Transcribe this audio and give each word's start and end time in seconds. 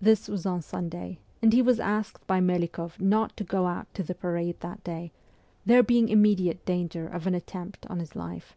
This 0.00 0.28
was 0.28 0.46
on 0.46 0.62
Sunday, 0.62 1.18
and 1.42 1.52
he 1.52 1.62
was 1.62 1.80
asked 1.80 2.24
by 2.28 2.38
Melikoff 2.38 3.00
not 3.00 3.36
to 3.36 3.42
go 3.42 3.66
out 3.66 3.92
to 3.94 4.04
the 4.04 4.14
parade 4.14 4.60
that 4.60 4.84
day, 4.84 5.10
there 5.66 5.82
being 5.82 6.08
immediate 6.08 6.64
danger 6.64 7.08
of 7.08 7.26
an 7.26 7.34
attempt 7.34 7.84
on 7.90 7.98
his 7.98 8.14
life. 8.14 8.54